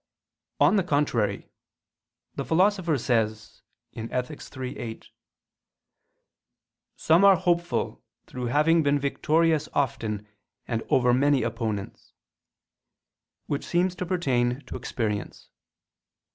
On 0.59 0.77
the 0.77 0.83
contrary, 0.83 1.47
The 2.33 2.43
Philosopher 2.43 2.97
says 2.97 3.61
(Ethic. 3.95 4.41
iii, 4.57 4.75
8) 4.79 5.07
"some 6.95 7.23
are 7.23 7.35
hopeful, 7.35 8.03
through 8.25 8.47
having 8.47 8.81
been 8.81 8.97
victorious 8.97 9.69
often 9.75 10.27
and 10.67 10.81
over 10.89 11.13
many 11.13 11.43
opponents": 11.43 12.13
which 13.45 13.63
seems 13.63 13.93
to 13.97 14.05
pertain 14.07 14.61
to 14.65 14.75
experience. 14.75 15.49